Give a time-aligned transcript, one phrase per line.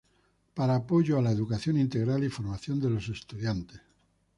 [0.55, 3.81] Para apoyo a la educación integral y formación de los estudiantes.